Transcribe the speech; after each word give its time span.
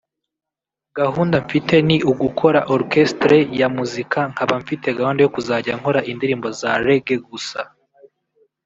“Gahunda 0.97 1.35
mfite 1.45 1.75
ni 1.87 1.97
ugukora 2.11 2.59
Orchestre 2.75 3.37
ya 3.59 3.67
muzika 3.77 4.19
nkaba 4.31 4.55
mfite 4.63 4.87
gahunda 4.99 5.19
yo 5.23 5.31
kuzajya 5.35 5.73
nkora 5.79 5.99
indirimbo 6.11 6.47
za 6.59 6.71
Raggae 6.85 7.17
gusa 7.29 7.59